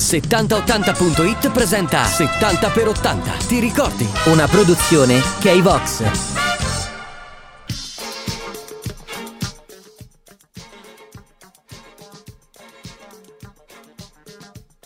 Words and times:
7080.it 0.00 1.50
presenta 1.50 2.02
70x80. 2.04 3.46
Ti 3.46 3.60
ricordi? 3.60 4.08
Una 4.24 4.48
produzione 4.48 5.20
K-Vox. 5.38 6.39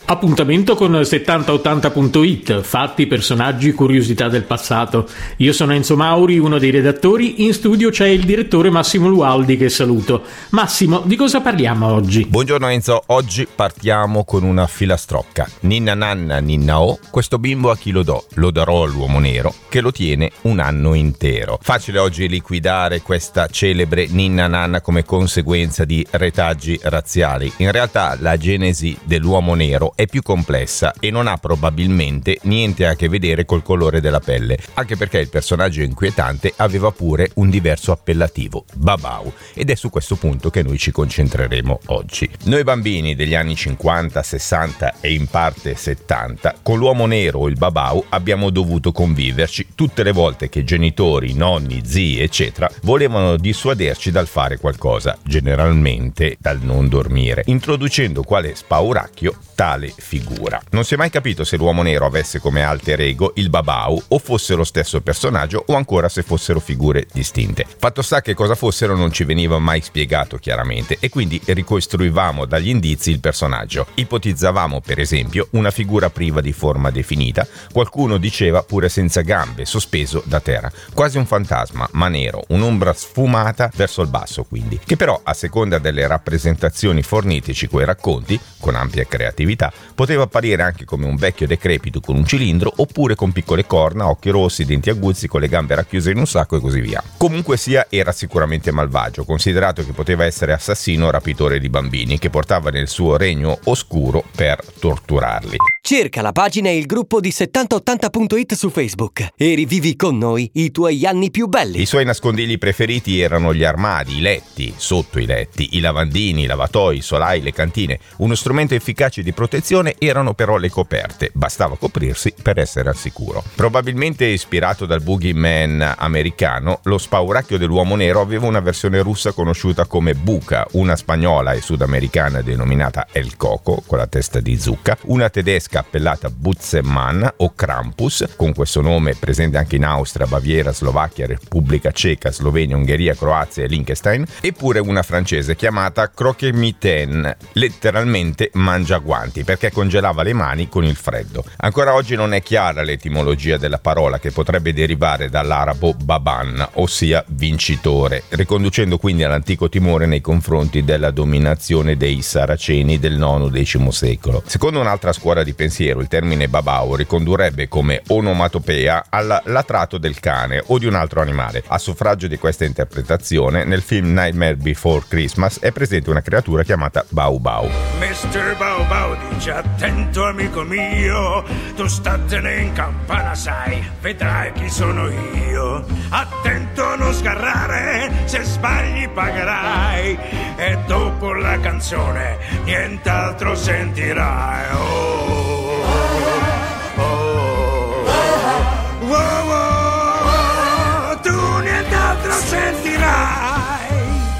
Appuntamento 0.07 0.75
con 0.75 0.91
7080.it, 0.91 2.61
fatti, 2.61 3.07
personaggi, 3.07 3.71
curiosità 3.71 4.29
del 4.29 4.43
passato. 4.43 5.09
Io 5.37 5.51
sono 5.51 5.73
Enzo 5.73 5.95
Mauri, 5.95 6.37
uno 6.37 6.59
dei 6.59 6.69
redattori, 6.69 7.43
in 7.43 7.53
studio 7.53 7.89
c'è 7.89 8.05
il 8.05 8.23
direttore 8.23 8.69
Massimo 8.69 9.07
Lualdi 9.07 9.57
che 9.57 9.67
saluto. 9.67 10.21
Massimo, 10.49 11.01
di 11.05 11.15
cosa 11.15 11.41
parliamo 11.41 11.87
oggi? 11.87 12.23
Buongiorno 12.23 12.67
Enzo, 12.67 13.01
oggi 13.07 13.47
partiamo 13.47 14.25
con 14.25 14.43
una 14.43 14.67
filastrocca. 14.67 15.49
Ninna 15.61 15.95
nanna 15.95 16.37
ninna 16.37 16.79
o, 16.79 16.99
questo 17.09 17.39
bimbo 17.39 17.71
a 17.71 17.77
chi 17.77 17.89
lo 17.89 18.03
do? 18.03 18.25
Lo 18.35 18.51
darò 18.51 18.83
all'uomo 18.83 19.17
nero 19.17 19.55
che 19.69 19.81
lo 19.81 19.91
tiene 19.91 20.31
un 20.41 20.59
anno 20.59 20.93
intero. 20.93 21.57
Facile 21.59 21.97
oggi 21.97 22.29
liquidare 22.29 23.01
questa 23.01 23.47
celebre 23.47 24.05
ninna 24.07 24.45
nanna 24.45 24.81
come 24.81 25.03
conseguenza 25.03 25.83
di 25.83 26.05
retaggi 26.11 26.79
razziali. 26.83 27.51
In 27.57 27.71
realtà 27.71 28.15
la 28.19 28.37
genesi 28.37 28.95
dell'uomo 29.03 29.55
nero 29.55 29.93
è 29.95 30.05
più 30.07 30.21
complessa 30.21 30.93
e 30.99 31.09
non 31.09 31.25
ha 31.27 31.37
probabilmente 31.37 32.37
niente 32.43 32.85
a 32.85 32.95
che 32.95 33.07
vedere 33.07 33.45
col 33.45 33.63
colore 33.63 34.01
della 34.01 34.19
pelle, 34.19 34.57
anche 34.73 34.97
perché 34.97 35.19
il 35.19 35.29
personaggio 35.29 35.81
inquietante 35.81 36.53
aveva 36.57 36.91
pure 36.91 37.31
un 37.35 37.49
diverso 37.49 37.93
appellativo, 37.93 38.65
Babau, 38.73 39.31
ed 39.53 39.69
è 39.69 39.75
su 39.75 39.89
questo 39.89 40.17
punto 40.17 40.49
che 40.49 40.63
noi 40.63 40.77
ci 40.77 40.91
concentreremo 40.91 41.79
oggi. 41.87 42.29
Noi 42.43 42.63
bambini 42.63 43.15
degli 43.15 43.35
anni 43.35 43.55
50, 43.55 44.21
60 44.21 44.95
e 44.99 45.13
in 45.13 45.27
parte 45.27 45.75
70, 45.75 46.55
con 46.61 46.77
l'uomo 46.77 47.05
nero 47.05 47.39
o 47.39 47.47
il 47.47 47.57
Babau 47.57 48.03
abbiamo 48.09 48.49
dovuto 48.49 48.91
conviverci 48.91 49.69
tutte 49.75 50.03
le 50.03 50.11
volte 50.11 50.49
che 50.49 50.65
genitori, 50.65 51.33
nonni, 51.33 51.81
zii, 51.85 52.19
eccetera, 52.19 52.69
volevano 52.81 53.37
dissuaderci 53.37 54.11
dal 54.11 54.27
fare 54.27 54.57
qualcosa, 54.57 55.17
generalmente 55.23 56.35
dal 56.37 56.59
non 56.59 56.89
dormire, 56.89 57.43
introducendo 57.45 58.23
quale 58.23 58.55
spauracchio 58.55 59.37
tale 59.55 59.84
tale 59.85 59.93
figura. 59.95 60.61
Non 60.71 60.83
si 60.83 60.95
è 60.95 60.97
mai 60.97 61.09
capito 61.09 61.43
se 61.43 61.57
l'uomo 61.57 61.83
nero 61.83 62.05
avesse 62.05 62.39
come 62.39 62.63
alter 62.63 63.01
ego 63.01 63.33
il 63.35 63.49
Babau 63.49 64.01
o 64.07 64.19
fosse 64.19 64.55
lo 64.55 64.63
stesso 64.63 65.01
personaggio 65.01 65.63
o 65.67 65.75
ancora 65.75 66.09
se 66.09 66.23
fossero 66.23 66.59
figure 66.59 67.05
distinte. 67.11 67.65
Fatto 67.77 68.01
sta 68.01 68.21
che 68.21 68.33
cosa 68.33 68.55
fossero 68.55 68.95
non 68.95 69.11
ci 69.11 69.23
veniva 69.23 69.59
mai 69.59 69.81
spiegato 69.81 70.37
chiaramente 70.37 70.97
e 70.99 71.09
quindi 71.09 71.39
ricostruivamo 71.43 72.45
dagli 72.45 72.69
indizi 72.69 73.11
il 73.11 73.19
personaggio. 73.19 73.87
Ipotizzavamo 73.95 74.81
per 74.81 74.99
esempio 74.99 75.47
una 75.51 75.71
figura 75.71 76.09
priva 76.09 76.41
di 76.41 76.53
forma 76.53 76.89
definita, 76.89 77.47
qualcuno 77.71 78.17
diceva 78.17 78.63
pure 78.63 78.89
senza 78.89 79.21
gambe, 79.21 79.65
sospeso 79.65 80.23
da 80.25 80.39
terra, 80.39 80.71
quasi 80.93 81.17
un 81.17 81.25
fantasma, 81.25 81.87
ma 81.91 82.07
nero, 82.07 82.43
un'ombra 82.49 82.93
sfumata 82.93 83.69
verso 83.75 84.01
il 84.01 84.07
basso 84.07 84.43
quindi, 84.43 84.79
che 84.83 84.95
però 84.95 85.19
a 85.23 85.33
seconda 85.33 85.77
delle 85.77 86.07
rappresentazioni 86.07 87.01
forniteci 87.01 87.67
quei 87.67 87.85
racconti, 87.85 88.39
con 88.59 88.75
ampia 88.75 89.05
creatività, 89.05 89.71
poteva 89.93 90.23
apparire 90.23 90.63
anche 90.63 90.85
come 90.85 91.05
un 91.05 91.15
vecchio 91.15 91.47
decrepito 91.47 91.99
con 91.99 92.15
un 92.15 92.25
cilindro 92.25 92.71
oppure 92.77 93.15
con 93.15 93.31
piccole 93.31 93.65
corna, 93.65 94.09
occhi 94.09 94.29
rossi, 94.29 94.65
denti 94.65 94.89
aguzzi, 94.89 95.27
con 95.27 95.41
le 95.41 95.47
gambe 95.47 95.75
racchiuse 95.75 96.11
in 96.11 96.17
un 96.17 96.27
sacco 96.27 96.57
e 96.57 96.59
così 96.59 96.81
via. 96.81 97.03
Comunque 97.17 97.57
sia, 97.57 97.87
era 97.89 98.11
sicuramente 98.11 98.71
malvagio, 98.71 99.25
considerato 99.25 99.83
che 99.85 99.93
poteva 99.93 100.25
essere 100.25 100.53
assassino 100.53 101.07
o 101.07 101.11
rapitore 101.11 101.59
di 101.59 101.69
bambini 101.69 102.19
che 102.19 102.29
portava 102.29 102.69
nel 102.69 102.87
suo 102.87 103.17
regno 103.17 103.59
oscuro 103.65 104.23
per 104.35 104.63
torturarli. 104.79 105.57
Cerca 105.87 106.23
la 106.23 106.31
pagina 106.31 106.69
e 106.69 106.77
il 106.77 106.87
gruppo 106.87 107.19
di 107.19 107.29
7080.it 107.29 108.55
su 108.55 108.71
Facebook 108.71 109.27
e 109.37 109.53
rivivi 109.53 109.95
con 109.95 110.17
noi 110.17 110.49
i 110.53 110.71
tuoi 110.71 111.05
anni 111.05 111.29
più 111.29 111.45
belli. 111.45 111.79
I 111.79 111.85
suoi 111.85 112.03
nascondigli 112.03 112.57
preferiti 112.57 113.19
erano 113.19 113.53
gli 113.53 113.63
armadi, 113.63 114.17
i 114.17 114.21
letti, 114.21 114.73
sotto 114.75 115.19
i 115.19 115.27
letti, 115.27 115.77
i 115.77 115.81
lavandini, 115.81 116.41
i 116.41 116.45
lavatoi, 116.47 116.97
i 116.97 117.01
solai, 117.01 117.43
le 117.43 117.53
cantine. 117.53 117.99
Uno 118.17 118.33
strumento 118.33 118.73
efficace 118.73 119.21
di 119.21 119.31
protezione 119.31 119.93
erano 119.99 120.33
però 120.33 120.57
le 120.57 120.71
coperte, 120.71 121.29
bastava 121.31 121.77
coprirsi 121.77 122.33
per 122.41 122.57
essere 122.57 122.89
al 122.89 122.95
sicuro. 122.95 123.43
Probabilmente 123.53 124.25
ispirato 124.25 124.87
dal 124.87 125.03
boogeyman 125.03 125.97
americano, 125.99 126.79
lo 126.85 126.97
spauracchio 126.97 127.59
dell'uomo 127.59 127.95
nero 127.95 128.21
aveva 128.21 128.47
una 128.47 128.59
versione 128.59 129.03
russa 129.03 129.33
conosciuta 129.33 129.85
come 129.85 130.15
Buca, 130.15 130.65
una 130.71 130.95
spagnola 130.95 131.53
e 131.53 131.61
sudamericana 131.61 132.41
denominata 132.41 133.05
El 133.11 133.37
Coco, 133.37 133.83
con 133.85 133.99
la 133.99 134.07
testa 134.07 134.39
di 134.39 134.59
zucca, 134.59 134.97
una 135.03 135.29
tedesca 135.29 135.73
appellata 135.79 136.29
Butzemann 136.29 137.25
o 137.37 137.53
Krampus, 137.53 138.27
con 138.35 138.53
questo 138.53 138.81
nome 138.81 139.15
presente 139.15 139.57
anche 139.57 139.75
in 139.75 139.85
Austria, 139.85 140.27
Baviera, 140.27 140.73
Slovacchia, 140.73 141.27
Repubblica 141.27 141.91
Ceca, 141.91 142.31
Slovenia, 142.31 142.75
Ungheria, 142.75 143.15
Croazia 143.15 143.63
e 143.63 143.67
Liechtenstein, 143.67 144.25
eppure 144.41 144.79
una 144.79 145.03
francese 145.03 145.55
chiamata 145.55 146.09
Croquemitaine, 146.09 147.37
letteralmente 147.53 148.49
mangiaguanti, 148.53 149.43
perché 149.43 149.71
congelava 149.71 150.23
le 150.23 150.33
mani 150.33 150.69
con 150.69 150.83
il 150.83 150.95
freddo. 150.95 151.43
Ancora 151.57 151.93
oggi 151.93 152.15
non 152.15 152.33
è 152.33 152.41
chiara 152.41 152.83
l'etimologia 152.83 153.57
della 153.57 153.79
parola 153.79 154.19
che 154.19 154.31
potrebbe 154.31 154.73
derivare 154.73 155.29
dall'arabo 155.29 155.93
baban, 155.93 156.67
ossia 156.73 157.23
vincitore, 157.27 158.23
riconducendo 158.29 158.97
quindi 158.97 159.23
all'antico 159.23 159.69
timore 159.69 160.05
nei 160.05 160.21
confronti 160.21 160.83
della 160.83 161.11
dominazione 161.11 161.97
dei 161.97 162.21
saraceni 162.21 162.99
del 162.99 163.17
IX-X 163.17 163.87
secolo. 163.89 164.43
Secondo 164.45 164.79
un'altra 164.79 165.13
scuola 165.13 165.43
di 165.43 165.53
pensiero, 165.53 165.63
pensiero 165.65 165.99
il 165.99 166.07
termine 166.07 166.47
babao 166.47 166.95
ricondurrebbe 166.95 167.67
come 167.67 168.03
onomatopea 168.07 169.05
al 169.09 169.41
latrato 169.45 169.97
del 169.97 170.19
cane 170.19 170.61
o 170.67 170.77
di 170.77 170.85
un 170.85 170.93
altro 170.93 171.21
animale. 171.21 171.63
A 171.67 171.79
suffragio 171.79 172.27
di 172.27 172.37
questa 172.37 172.65
interpretazione, 172.65 173.63
nel 173.63 173.81
film 173.81 174.13
Nightmare 174.13 174.57
Before 174.57 175.03
Christmas 175.07 175.57
è 175.59 175.71
presente 175.71 176.11
una 176.11 176.21
creatura 176.21 176.61
chiamata 176.61 177.03
Bau 177.09 177.39
Bau. 177.39 177.67
Mr. 177.97 178.55
Bau 178.57 178.85
Bau 178.85 179.15
dice 179.29 179.53
attento 179.53 180.25
amico 180.25 180.61
mio, 180.61 181.43
tu 181.75 181.87
statene 181.87 182.61
in 182.61 182.73
campana 182.73 183.33
sai, 183.33 183.83
vedrai 184.01 184.51
chi 184.51 184.69
sono 184.69 185.09
io. 185.09 185.83
Attento 186.09 186.85
a 186.85 186.95
non 186.95 187.11
sgarrare, 187.11 188.11
se 188.25 188.43
sbagli 188.43 189.09
pagherai. 189.09 190.17
E 190.57 190.77
dopo 190.85 191.33
la 191.33 191.59
canzone 191.59 192.37
nient'altro 192.65 193.55
sentirai. 193.55 194.73
Oh. 194.75 195.54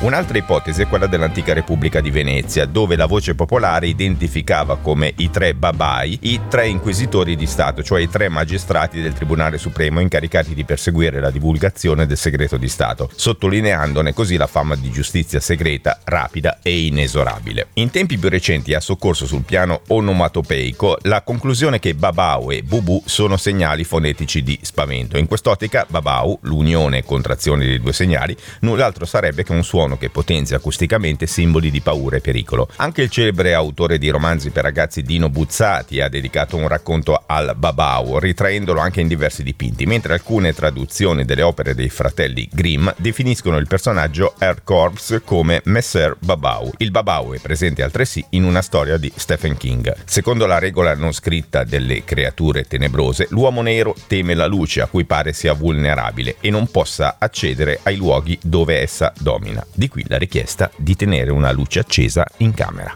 Un'altra 0.05 0.37
ipotesi 0.37 0.83
è 0.83 0.87
quella 0.87 1.07
dell'antica 1.07 1.51
Repubblica 1.51 1.99
di 1.99 2.11
Venezia, 2.11 2.67
dove 2.67 2.95
la 2.95 3.07
voce 3.07 3.33
popolare 3.33 3.87
identificava 3.87 4.77
come 4.77 5.11
i 5.17 5.31
tre 5.31 5.55
babai 5.55 6.19
i 6.21 6.41
tre 6.47 6.67
inquisitori 6.67 7.35
di 7.35 7.47
Stato, 7.47 7.81
cioè 7.81 8.01
i 8.01 8.07
tre 8.07 8.29
magistrati 8.29 9.01
del 9.01 9.13
Tribunale 9.13 9.57
Supremo 9.57 9.99
incaricati 9.99 10.53
di 10.53 10.63
perseguire 10.63 11.19
la 11.19 11.31
divulgazione 11.31 12.05
del 12.05 12.17
segreto 12.17 12.57
di 12.57 12.67
Stato, 12.67 13.09
sottolineandone 13.15 14.13
così 14.13 14.37
la 14.37 14.45
fama 14.45 14.75
di 14.75 14.91
giustizia 14.91 15.39
segreta, 15.39 15.99
rapida 16.03 16.59
e 16.61 16.85
inesorabile. 16.85 17.69
In 17.73 17.89
tempi 17.89 18.19
più 18.19 18.29
recenti 18.29 18.75
ha 18.75 18.81
soccorso 18.81 19.25
sul 19.25 19.41
piano 19.41 19.81
onomatopeico 19.87 20.99
la 21.01 21.23
conclusione 21.23 21.79
che 21.79 21.95
babau 21.95 22.51
e 22.51 22.61
bubu 22.61 23.01
sono 23.05 23.37
segnali 23.37 23.83
fonetici 23.83 24.43
di 24.43 24.59
spavento. 24.61 25.17
In 25.17 25.25
quest'ottica 25.25 25.87
babau, 25.89 26.37
l'unione 26.43 26.99
e 26.99 27.03
contrazione 27.03 27.65
dei 27.65 27.79
due 27.79 27.91
segnali, 27.91 28.37
null'altro 28.59 29.05
sarebbe 29.05 29.41
che 29.41 29.51
un 29.51 29.63
suono 29.63 29.93
suono 29.95 29.97
che 29.97 30.09
potenzia 30.09 30.57
acusticamente 30.57 31.25
simboli 31.25 31.71
di 31.71 31.81
paura 31.81 32.17
e 32.17 32.21
pericolo. 32.21 32.67
Anche 32.77 33.01
il 33.01 33.09
celebre 33.09 33.53
autore 33.53 33.97
di 33.97 34.09
romanzi 34.09 34.49
per 34.51 34.63
ragazzi 34.63 35.01
Dino 35.01 35.29
Buzzati 35.29 36.01
ha 36.01 36.09
dedicato 36.09 36.57
un 36.57 36.67
racconto 36.67 37.23
al 37.25 37.55
Babau, 37.55 38.19
ritraendolo 38.19 38.79
anche 38.79 39.01
in 39.01 39.07
diversi 39.07 39.43
dipinti, 39.43 39.85
mentre 39.85 40.13
alcune 40.13 40.53
traduzioni 40.53 41.25
delle 41.25 41.41
opere 41.41 41.73
dei 41.73 41.89
fratelli 41.89 42.47
Grimm 42.51 42.89
definiscono 42.97 43.57
il 43.57 43.67
personaggio 43.67 44.35
Air 44.37 44.63
Corps 44.63 45.21
come 45.23 45.61
Messer 45.65 46.15
Babau. 46.19 46.73
Il 46.77 46.91
Babau 46.91 47.33
è 47.33 47.39
presente 47.39 47.81
altresì 47.81 48.23
in 48.31 48.43
una 48.43 48.61
storia 48.61 48.97
di 48.97 49.11
Stephen 49.15 49.57
King. 49.57 49.93
Secondo 50.05 50.45
la 50.45 50.59
regola 50.59 50.95
non 50.95 51.13
scritta 51.13 51.63
delle 51.63 52.03
creature 52.03 52.63
tenebrose, 52.65 53.27
l'uomo 53.29 53.61
nero 53.61 53.95
teme 54.07 54.33
la 54.33 54.45
luce 54.45 54.81
a 54.81 54.87
cui 54.87 55.05
pare 55.05 55.33
sia 55.33 55.53
vulnerabile 55.53 56.37
e 56.41 56.49
non 56.49 56.69
possa 56.69 57.15
accedere 57.19 57.79
ai 57.83 57.95
luoghi 57.95 58.37
dove 58.41 58.79
essa 58.79 59.13
domina. 59.19 59.65
Di 59.73 59.84
qui 59.87 60.03
la 60.07 60.17
richiesta 60.17 60.69
di 60.75 60.95
tenere 60.95 61.31
una 61.31 61.51
luce 61.51 61.79
accesa 61.79 62.25
in 62.37 62.53
camera. 62.53 62.95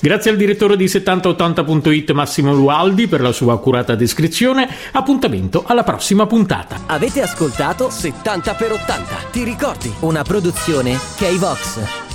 Grazie 0.00 0.30
al 0.30 0.36
direttore 0.36 0.76
di 0.76 0.84
7080.it 0.84 2.12
Massimo 2.12 2.54
Lualdi 2.54 3.08
per 3.08 3.20
la 3.20 3.32
sua 3.32 3.54
accurata 3.54 3.94
descrizione. 3.94 4.68
Appuntamento 4.92 5.64
alla 5.66 5.82
prossima 5.82 6.26
puntata. 6.26 6.82
Avete 6.86 7.20
ascoltato 7.20 7.90
70 7.90 8.54
x 8.54 8.70
80. 8.70 9.04
Ti 9.32 9.44
ricordi? 9.44 9.92
Una 10.00 10.22
produzione 10.22 10.96
K-Vox. 11.16 12.07